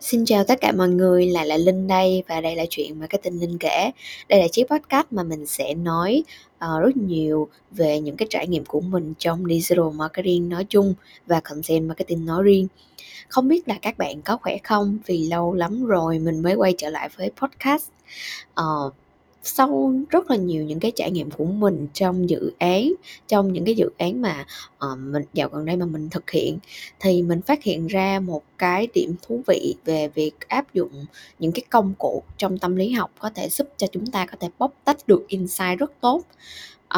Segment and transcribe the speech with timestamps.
[0.00, 3.40] Xin chào tất cả mọi người, lại là Linh đây và đây là chuyện marketing
[3.40, 3.90] Linh kể.
[4.28, 8.46] Đây là chiếc podcast mà mình sẽ nói uh, rất nhiều về những cái trải
[8.46, 10.94] nghiệm của mình trong digital marketing nói chung
[11.26, 12.68] và content marketing nói riêng.
[13.28, 14.98] Không biết là các bạn có khỏe không?
[15.06, 17.88] Vì lâu lắm rồi mình mới quay trở lại với podcast.
[18.60, 18.94] Uh,
[19.46, 22.92] sau rất là nhiều những cái trải nghiệm của mình trong dự án
[23.28, 24.46] trong những cái dự án mà
[24.92, 26.58] uh, mình dạo gần đây mà mình thực hiện
[27.00, 31.06] thì mình phát hiện ra một cái điểm thú vị về việc áp dụng
[31.38, 34.36] những cái công cụ trong tâm lý học có thể giúp cho chúng ta có
[34.40, 36.22] thể bóc tách được insight rất tốt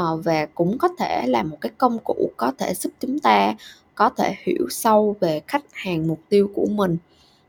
[0.01, 3.55] uh, và cũng có thể là một cái công cụ có thể giúp chúng ta
[3.95, 6.96] có thể hiểu sâu về khách hàng mục tiêu của mình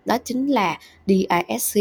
[0.10, 1.80] đó chính là DISC.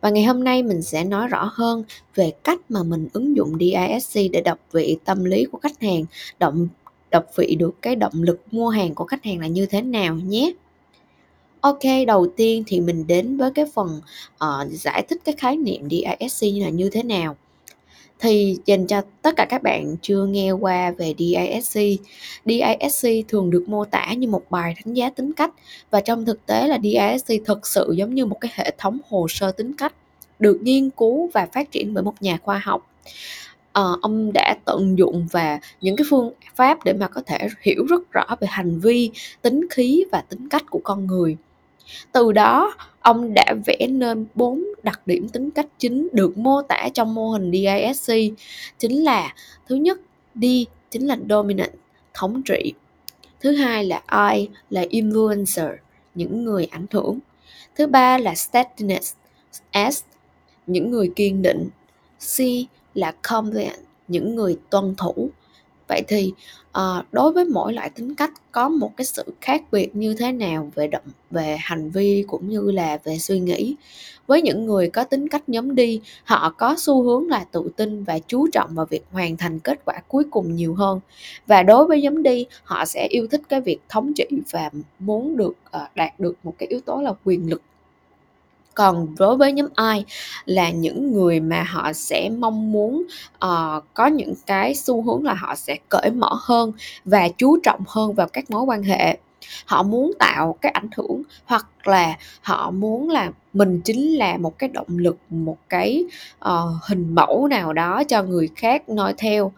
[0.00, 1.84] Và ngày hôm nay mình sẽ nói rõ hơn
[2.14, 6.04] về cách mà mình ứng dụng DISC để đọc vị tâm lý của khách hàng,
[6.38, 6.68] động
[7.10, 10.14] đọc vị được cái động lực mua hàng của khách hàng là như thế nào
[10.14, 10.52] nhé.
[11.60, 14.00] Ok, đầu tiên thì mình đến với cái phần
[14.44, 17.36] uh, giải thích cái khái niệm DISC như là như thế nào
[18.22, 21.80] thì dành cho tất cả các bạn chưa nghe qua về DISC.
[22.44, 25.50] DISC thường được mô tả như một bài đánh giá tính cách
[25.90, 29.26] và trong thực tế là DISC thực sự giống như một cái hệ thống hồ
[29.28, 29.94] sơ tính cách
[30.38, 32.90] được nghiên cứu và phát triển bởi một nhà khoa học.
[33.78, 37.86] Uh, ông đã tận dụng và những cái phương pháp để mà có thể hiểu
[37.88, 39.10] rất rõ về hành vi,
[39.42, 41.36] tính khí và tính cách của con người
[42.12, 46.88] từ đó, ông đã vẽ nên bốn đặc điểm tính cách chính được mô tả
[46.94, 48.12] trong mô hình DISC
[48.78, 49.34] chính là
[49.66, 50.00] thứ nhất
[50.34, 50.44] D
[50.90, 51.72] chính là dominant
[52.14, 52.72] thống trị.
[53.40, 54.02] Thứ hai là
[54.32, 55.76] I là influencer
[56.14, 57.18] những người ảnh hưởng.
[57.74, 59.14] Thứ ba là steadiness
[59.72, 60.02] S
[60.66, 61.68] những người kiên định.
[62.36, 62.40] C
[62.94, 65.30] là compliant những người tuân thủ
[65.88, 66.32] vậy thì
[66.78, 70.32] uh, đối với mỗi loại tính cách có một cái sự khác biệt như thế
[70.32, 73.76] nào về động về hành vi cũng như là về suy nghĩ?
[74.26, 78.04] Với những người có tính cách nhóm đi họ có xu hướng là tự tin
[78.04, 81.00] và chú trọng vào việc hoàn thành kết quả cuối cùng nhiều hơn.
[81.46, 85.36] Và đối với nhóm đi họ sẽ yêu thích cái việc thống trị và muốn
[85.36, 87.62] được uh, đạt được một cái yếu tố là quyền lực
[88.74, 90.04] còn đối với nhóm ai
[90.44, 93.02] là những người mà họ sẽ mong muốn
[93.44, 96.72] uh, có những cái xu hướng là họ sẽ cởi mở hơn
[97.04, 99.18] và chú trọng hơn vào các mối quan hệ.
[99.66, 104.58] Họ muốn tạo cái ảnh hưởng hoặc là họ muốn là mình chính là một
[104.58, 106.04] cái động lực một cái
[106.44, 109.52] uh, hình mẫu nào đó cho người khác noi theo.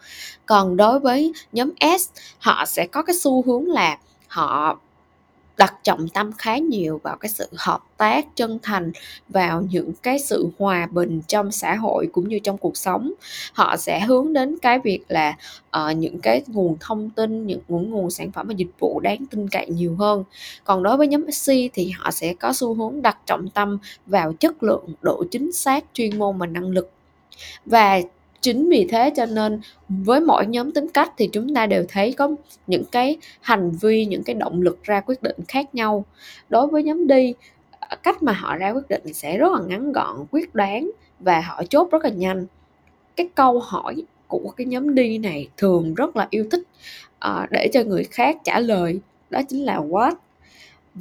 [0.47, 2.09] Còn đối với nhóm s
[2.39, 3.99] họ sẽ có cái xu hướng là
[4.29, 4.79] họ
[5.57, 8.93] đặt trọng tâm khá nhiều vào cái sự hợp tác chân thành
[9.29, 13.13] vào những cái sự hòa bình trong xã hội cũng như trong cuộc sống.
[13.53, 15.37] Họ sẽ hướng đến cái việc là
[15.77, 19.27] uh, những cái nguồn thông tin những nguồn nguồn sản phẩm và dịch vụ đáng
[19.31, 20.25] tin cậy nhiều hơn.
[20.65, 24.33] Còn đối với nhóm C thì họ sẽ có xu hướng đặt trọng tâm vào
[24.33, 26.91] chất lượng độ chính xác chuyên môn và năng lực.
[27.67, 28.01] Và
[28.45, 32.13] chính vì thế cho nên với mỗi nhóm tính cách thì chúng ta đều thấy
[32.13, 32.31] có
[32.67, 36.05] những cái hành vi những cái động lực ra quyết định khác nhau.
[36.49, 37.35] Đối với nhóm đi
[38.03, 40.91] cách mà họ ra quyết định sẽ rất là ngắn gọn quyết đoán
[41.21, 42.47] và họ chốt rất là nhanh.
[43.17, 46.63] Cái câu hỏi của cái nhóm đi này thường rất là yêu thích
[47.29, 49.01] uh, để cho người khác trả lời
[49.31, 50.15] đó chính là what.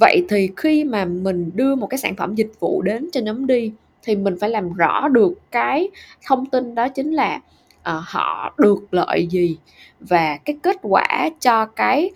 [0.00, 3.46] Vậy thì khi mà mình đưa một cái sản phẩm dịch vụ đến cho nhóm
[3.46, 3.72] đi
[4.04, 5.88] thì mình phải làm rõ được cái
[6.26, 7.40] thông tin đó chính là
[7.80, 9.56] uh, họ được lợi gì
[10.00, 12.10] và cái kết quả cho cái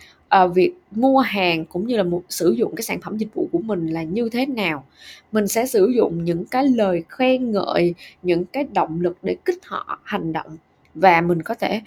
[0.44, 3.48] uh, việc mua hàng cũng như là một sử dụng cái sản phẩm dịch vụ
[3.52, 4.84] của mình là như thế nào.
[5.32, 9.58] Mình sẽ sử dụng những cái lời khen ngợi những cái động lực để kích
[9.66, 10.56] họ hành động
[10.94, 11.80] và mình có thể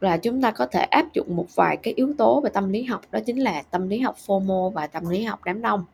[0.00, 2.82] là chúng ta có thể áp dụng một vài cái yếu tố về tâm lý
[2.82, 5.84] học đó chính là tâm lý học FOMO và tâm lý học đám đông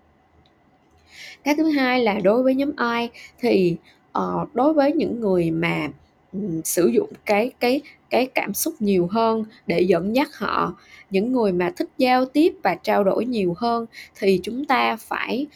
[1.44, 3.76] cái thứ hai là đối với nhóm ai thì
[4.18, 5.88] uh, đối với những người mà
[6.32, 10.74] um, sử dụng cái cái cái cảm xúc nhiều hơn để dẫn dắt họ
[11.10, 15.46] những người mà thích giao tiếp và trao đổi nhiều hơn thì chúng ta phải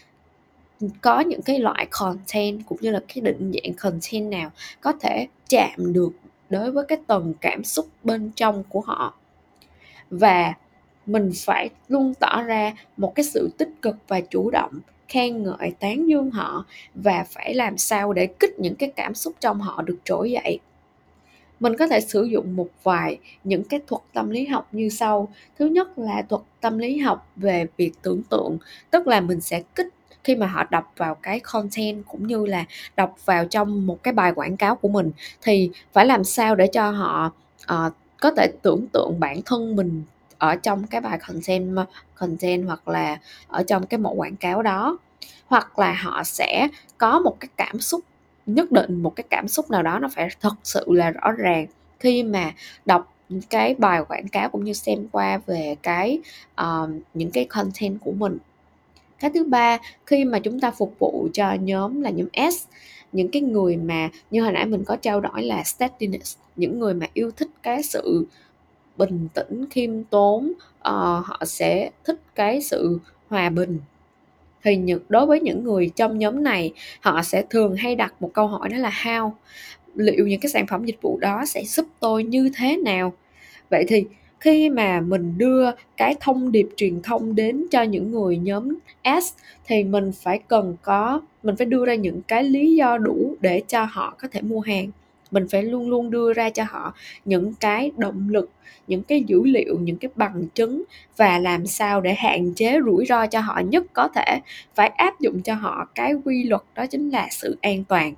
[1.00, 5.26] có những cái loại content cũng như là cái định dạng content nào có thể
[5.48, 6.10] chạm được
[6.50, 9.14] đối với cái tầng cảm xúc bên trong của họ.
[10.10, 10.54] Và
[11.06, 15.72] mình phải luôn tỏ ra một cái sự tích cực và chủ động khen ngợi
[15.80, 16.64] tán dương họ
[16.94, 20.58] và phải làm sao để kích những cái cảm xúc trong họ được trỗi dậy.
[21.60, 25.28] Mình có thể sử dụng một vài những cái thuật tâm lý học như sau.
[25.58, 28.58] Thứ nhất là thuật tâm lý học về việc tưởng tượng
[28.90, 29.88] tức là mình sẽ kích
[30.24, 32.64] khi mà họ đọc vào cái content cũng như là
[32.96, 35.10] đọc vào trong một cái bài quảng cáo của mình.
[35.42, 37.32] Thì phải làm sao để cho họ
[37.72, 40.02] uh, có thể tưởng tượng bản thân mình
[40.38, 41.76] ở trong cái bài content
[42.14, 43.18] content hoặc là
[43.48, 44.98] ở trong cái mẫu quảng cáo đó.
[45.46, 46.68] Hoặc là họ sẽ
[46.98, 48.00] có một cái cảm xúc
[48.46, 51.66] nhất định một cái cảm xúc nào đó nó phải thật sự là rõ ràng.
[52.00, 52.52] Khi mà
[52.86, 53.14] đọc
[53.50, 56.20] cái bài quảng cáo cũng như xem qua về cái
[56.60, 58.38] uh, những cái content của mình.
[59.18, 62.66] Cái thứ ba khi mà chúng ta phục vụ cho nhóm là nhóm S
[63.12, 66.94] những cái người mà như hồi nãy mình có trao đổi là steadiness những người
[66.94, 68.26] mà yêu thích cái sự
[68.98, 70.82] bình tĩnh khiêm tốn uh,
[71.24, 72.98] họ sẽ thích cái sự
[73.28, 73.78] hòa bình.
[74.62, 78.30] Thì những đối với những người trong nhóm này họ sẽ thường hay đặt một
[78.34, 79.30] câu hỏi đó là how?
[79.94, 83.12] Liệu những cái sản phẩm dịch vụ đó sẽ giúp tôi như thế nào?
[83.70, 84.04] Vậy thì
[84.40, 89.34] khi mà mình đưa cái thông điệp truyền thông đến cho những người nhóm S
[89.64, 93.62] thì mình phải cần có mình phải đưa ra những cái lý do đủ để
[93.68, 94.90] cho họ có thể mua hàng
[95.30, 96.94] mình phải luôn luôn đưa ra cho họ
[97.24, 98.50] những cái động lực,
[98.86, 100.82] những cái dữ liệu, những cái bằng chứng
[101.16, 104.40] và làm sao để hạn chế rủi ro cho họ nhất có thể.
[104.74, 108.14] Phải áp dụng cho họ cái quy luật, đó chính là sự an toàn.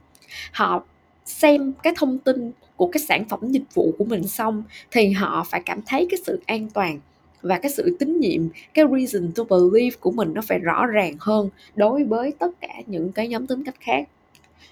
[0.52, 0.82] Họ
[1.24, 5.46] xem cái thông tin của cái sản phẩm dịch vụ của mình xong thì họ
[5.50, 7.00] phải cảm thấy cái sự an toàn
[7.42, 11.16] và cái sự tín nhiệm, cái reason to believe của mình nó phải rõ ràng
[11.20, 14.08] hơn đối với tất cả những cái nhóm tính cách khác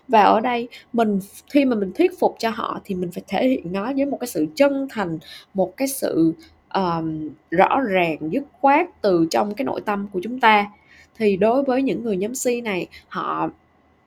[0.09, 1.21] và ở đây mình
[1.51, 4.17] khi mà mình thuyết phục cho họ thì mình phải thể hiện nó với một
[4.21, 5.19] cái sự chân thành
[5.55, 6.33] một cái sự
[6.75, 10.67] um, rõ ràng dứt khoát từ trong cái nội tâm của chúng ta.
[11.17, 13.51] Thì đối với những người nhóm C này họ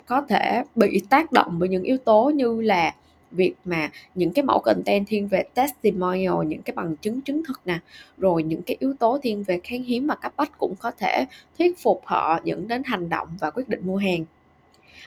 [0.06, 2.94] có thể bị tác động bởi những yếu tố như là
[3.31, 7.62] việc mà những cái mẫu content thiên về testimonial những cái bằng chứng chứng thực
[7.66, 7.80] nè
[8.18, 11.25] rồi những cái yếu tố thiên về khan hiếm và cấp bách cũng có thể
[11.57, 14.25] thuyết phục họ dẫn đến hành động và quyết định mua hàng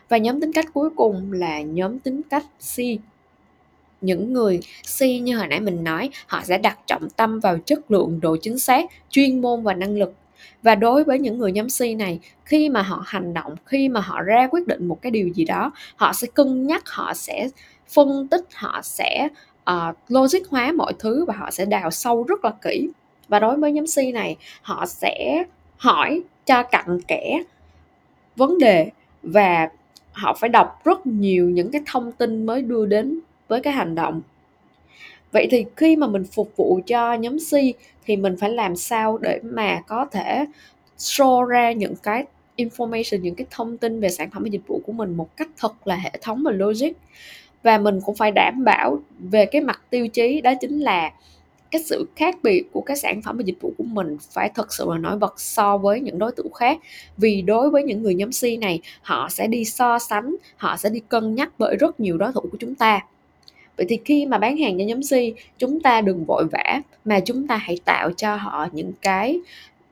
[0.08, 2.44] và nhóm tính cách cuối cùng là nhóm tính cách
[2.76, 2.79] C
[4.05, 4.61] những người
[4.99, 8.37] C như hồi nãy mình nói họ sẽ đặt trọng tâm vào chất lượng độ
[8.43, 10.14] chính xác chuyên môn và năng lực.
[10.62, 14.00] Và đối với những người nhóm C này khi mà họ hành động khi mà
[14.00, 17.49] họ ra quyết định một cái điều gì đó họ sẽ cân nhắc họ sẽ
[17.88, 19.29] phân tích họ sẽ
[19.70, 22.88] uh, logic hóa mọi thứ và họ sẽ đào sâu rất là kỹ.
[23.29, 25.44] Và đối với nhóm C này họ sẽ
[25.76, 27.43] hỏi cho cặn kẽ
[28.37, 28.90] vấn đề
[29.23, 29.69] và
[30.14, 33.19] họ phải đọc rất nhiều những cái thông tin mới đưa đến
[33.49, 34.20] với cái hành động.
[35.32, 37.52] Vậy thì khi mà mình phục vụ cho nhóm C
[38.05, 40.44] thì mình phải làm sao để mà có thể
[40.99, 42.25] show ra những cái
[42.56, 45.49] information, những cái thông tin về sản phẩm và dịch vụ của mình một cách
[45.56, 46.93] thật là hệ thống và logic?
[47.62, 51.12] Và mình cũng phải đảm bảo về cái mặt tiêu chí, đó chính là
[51.75, 54.75] cái sự khác biệt của cái sản phẩm và dịch vụ của mình phải thật
[54.75, 56.79] sự là nổi bật so với những đối tượng khác.
[57.17, 60.91] Vì đối với những người nhóm C này, họ sẽ đi so sánh, họ sẽ
[60.91, 63.00] đi cân nhắc bởi rất nhiều đối thủ của chúng ta.
[63.76, 65.12] Vậy thì khi mà bán hàng cho nhóm C,
[65.59, 69.41] chúng ta đừng vội vã, mà chúng ta hãy tạo cho họ những cái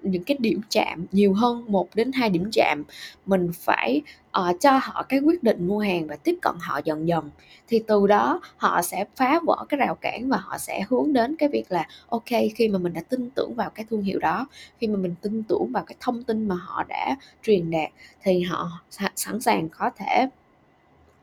[0.03, 2.85] những cái điểm chạm nhiều hơn một đến hai điểm chạm
[3.27, 4.03] mình phải
[4.41, 7.31] uh, cho họ cái quyết định mua hàng và tiếp cận họ dần dần.
[7.69, 11.37] Thì từ đó họ sẽ phá vỡ cái rào cản và họ sẽ hướng đến
[11.37, 14.47] cái việc là ok khi mà mình đã tin tưởng vào cái thương hiệu đó
[14.79, 17.91] khi mà mình tin tưởng vào cái thông tin mà họ đã truyền đạt
[18.23, 18.71] thì họ
[19.15, 20.27] sẵn sàng có thể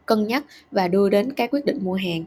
[0.06, 2.24] cân nhắc và đưa đến cái quyết định mua hàng.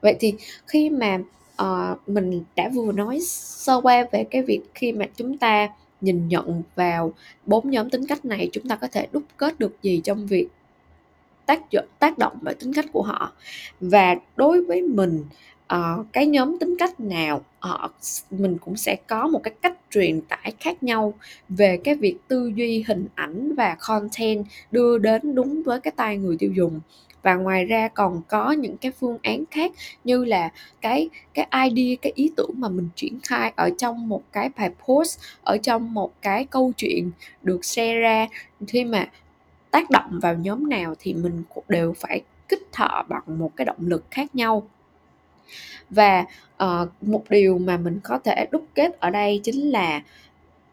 [0.00, 0.34] Vậy thì
[0.66, 1.18] khi mà
[1.62, 5.68] uh, mình đã vừa nói sơ qua về cái việc khi mà chúng ta
[6.00, 7.12] nhìn nhận vào
[7.46, 10.48] bốn nhóm tính cách này chúng ta có thể đúc kết được gì trong việc
[11.46, 11.60] tác
[11.98, 13.32] tác động vào tính cách của họ.
[13.80, 15.24] Và đối với mình
[15.74, 17.92] uh, cái nhóm tính cách nào họ
[18.30, 21.14] mình cũng sẽ có một cái cách truyền tải khác nhau
[21.48, 26.16] về cái việc tư duy hình ảnh và content đưa đến đúng với cái tai
[26.16, 26.80] người tiêu dùng
[27.24, 29.72] và ngoài ra còn có những cái phương án khác
[30.04, 30.50] như là
[30.80, 34.70] cái cái idea cái ý tưởng mà mình triển khai ở trong một cái bài
[34.86, 37.10] post ở trong một cái câu chuyện
[37.42, 38.28] được share ra.
[38.68, 39.08] Khi mà
[39.70, 43.64] tác động vào nhóm nào thì mình cũng đều phải kích thọ bằng một cái
[43.64, 44.68] động lực khác nhau.
[45.90, 46.24] Và
[46.64, 50.02] uh, một điều mà mình có thể đúc kết ở đây chính là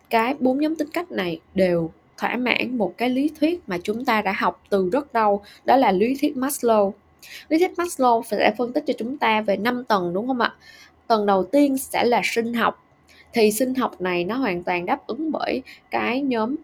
[0.10, 1.92] cái bốn nhóm tính cách này đều
[2.22, 5.76] thỏa mãn một cái lý thuyết mà chúng ta đã học từ rất lâu, đó
[5.76, 6.92] là lý thuyết Maslow.
[7.50, 10.54] Lý thuyết Maslow sẽ phân tích cho chúng ta về 5 tầng, đúng không ạ?
[11.08, 12.86] Tầng đầu tiên sẽ là sinh học.
[13.34, 15.62] Thì sinh học này nó hoàn toàn đáp ứng bởi
[15.92, 16.56] cái nhóm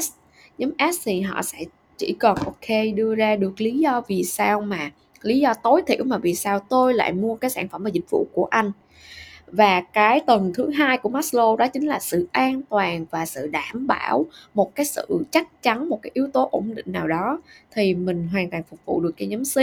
[0.00, 0.12] S.
[0.58, 1.58] Nhóm S thì họ sẽ
[1.96, 4.90] chỉ cần, ok, đưa ra được lý do vì sao mà,
[5.22, 8.10] lý do tối thiểu mà vì sao tôi lại mua cái sản phẩm và dịch
[8.10, 8.72] vụ của anh
[9.52, 13.46] và cái tầng thứ hai của Maslow đó chính là sự an toàn và sự
[13.46, 17.40] đảm bảo một cái sự chắc chắn, một cái yếu tố ổn định nào đó.
[17.72, 19.56] Thì mình hoàn toàn phục vụ được cái nhóm C.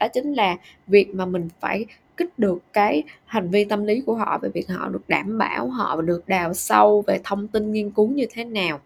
[0.00, 4.14] Đó chính là việc mà mình phải kích được cái hành vi tâm lý của
[4.14, 7.90] họ về việc họ được đảm bảo, họ được đào sâu về thông tin nghiên
[7.90, 8.80] cứu như thế nào.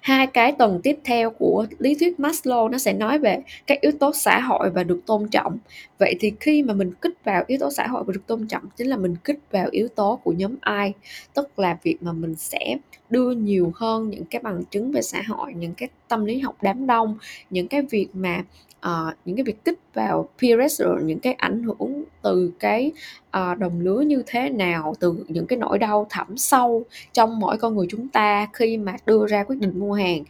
[0.00, 3.92] Hai cái tầng tiếp theo của lý thuyết Maslow nó sẽ nói về các yếu
[4.00, 5.58] tố xã hội và được tôn trọng.
[5.98, 8.62] Vậy thì khi mà mình kích vào yếu tố xã hội và được tôn trọng
[8.76, 10.92] chính là mình kích vào yếu tố của nhóm ai
[11.34, 12.76] tức là việc mà mình sẽ
[13.10, 16.56] đưa nhiều hơn những cái bằng chứng về xã hội, những cái tâm lý học
[16.62, 17.18] đám đông,
[17.50, 18.44] những cái việc mà
[18.86, 22.92] uh, những cái việc kích vào peer pressure, những cái ảnh hưởng từ cái
[23.36, 27.58] uh, đồng lứa như thế nào, từ những cái nỗi đau thẳm sâu trong mỗi
[27.58, 30.24] con người chúng ta khi mà đưa ra quyết định mua hàng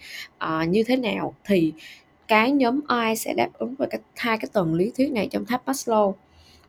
[0.44, 1.72] uh, như thế nào thì
[2.28, 5.44] cái nhóm ai sẽ đáp ứng với cái hai cái tầng lý thuyết này trong
[5.44, 6.12] tháp Maslow.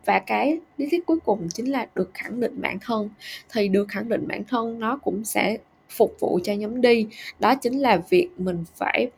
[0.05, 3.09] Và cái lý thuyết cuối cùng chính là được khẳng định bản thân
[3.53, 5.57] thì được khẳng định bản thân nó cũng sẽ
[5.89, 7.07] phục vụ cho nhóm đi.
[7.39, 9.09] Đó chính là việc mình phải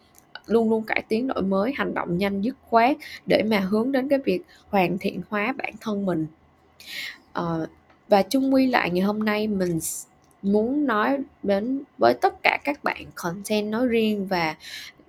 [0.46, 4.10] luôn luôn cải tiến đổi mới hành động nhanh dứt khoát để mà hướng đến
[4.10, 6.28] cái việc hoàn thiện hóa bản thân mình.
[7.34, 7.44] À,
[8.08, 9.80] và chung quy lại ngày hôm nay mình
[10.42, 14.56] muốn nói đến với tất cả các bạn content nói riêng và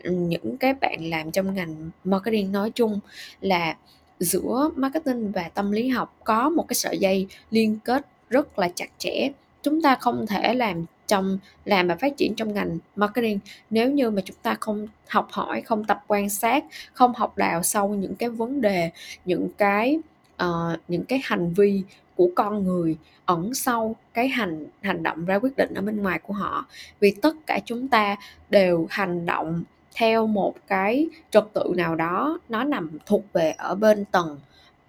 [0.02, 3.00] ừ, những cái bạn làm trong ngành marketing nói chung
[3.40, 3.76] là
[4.18, 8.68] giữa marketing và tâm lý học có một cái sợi dây liên kết rất là
[8.74, 9.30] chặt chẽ.
[9.62, 13.38] Chúng ta không thể làm trong làm và phát triển trong ngành marketing.
[13.70, 17.62] Nếu như mà chúng ta không học hỏi không tập quan sát không học đào
[17.62, 18.90] sâu những cái vấn đề
[19.24, 19.98] những cái
[20.42, 21.82] uh, những cái hành vi
[22.16, 26.18] của con người ẩn sau cái hành hành động ra quyết định ở bên ngoài
[26.18, 26.66] của họ
[27.00, 28.16] vì tất cả chúng ta
[28.50, 29.62] đều hành động
[29.96, 34.40] theo một cái trật tự nào đó nó nằm thuộc về ở bên tầng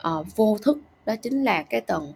[0.08, 0.78] uh, vô thức.
[1.06, 2.14] Đó chính là cái tầng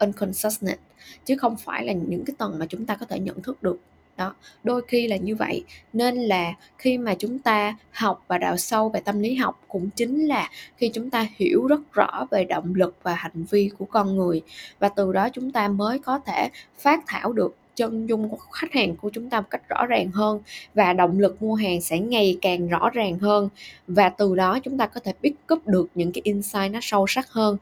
[0.00, 0.80] unconsciousness,
[1.24, 3.78] chứ không phải là những cái tầng mà chúng ta có thể nhận thức được.
[4.16, 5.64] Đó, đôi khi là như vậy.
[5.92, 9.90] Nên là khi mà chúng ta học và đào sâu về tâm lý học cũng
[9.96, 13.84] chính là khi chúng ta hiểu rất rõ về động lực và hành vi của
[13.84, 14.42] con người,
[14.78, 18.72] và từ đó chúng ta mới có thể phát thảo được chân dung của khách
[18.72, 20.40] hàng của chúng ta một cách rõ ràng hơn,
[20.74, 23.48] và động lực mua hàng sẽ ngày càng rõ ràng hơn,
[23.86, 27.06] và từ đó chúng ta có thể pick up được những cái insight nó sâu
[27.08, 27.56] sắc hơn.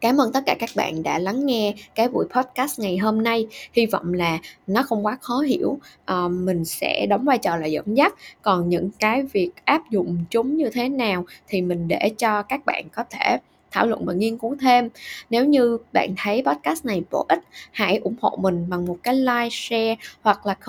[0.00, 3.46] Cảm ơn tất cả các bạn đã lắng nghe cái buổi podcast ngày hôm nay.
[3.72, 5.78] Hy vọng là nó không quá khó hiểu.
[6.04, 8.14] À, mình sẽ đóng vai trò là dẫn dắt.
[8.42, 12.66] Còn những cái việc áp dụng chúng như thế nào thì mình để cho các
[12.66, 13.38] bạn có thể
[13.70, 14.88] thảo luận và nghiên cứu thêm.
[15.30, 17.40] Nếu như bạn thấy podcast này bổ ích,
[17.72, 20.66] hãy ủng hộ mình bằng một cái like, share hoặc là comment